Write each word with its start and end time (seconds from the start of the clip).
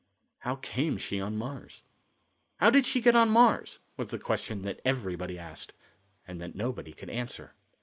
How 0.39 0.55
Came 0.55 0.97
She 0.97 1.21
on 1.21 1.37
Mars? 1.37 1.83
"How 2.55 2.71
did 2.71 2.87
she 2.87 3.01
get 3.01 3.15
on 3.15 3.29
Mars?" 3.29 3.77
was 3.97 4.07
the 4.09 4.17
question 4.17 4.63
that 4.63 4.79
everybody 4.83 5.37
asked, 5.37 5.73
and 6.27 6.41
that 6.41 6.55
nobody 6.55 6.91
could 6.91 7.11
answer. 7.11 7.53